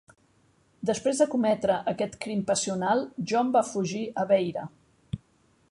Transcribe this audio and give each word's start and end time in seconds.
Després 0.89 1.19
de 1.23 1.27
cometre 1.33 1.75
aquest 1.91 2.17
crim 2.25 2.41
passional, 2.49 3.05
John 3.33 3.53
va 3.59 3.65
fugir 3.75 4.03
a 4.23 4.27
Beira. 4.33 4.67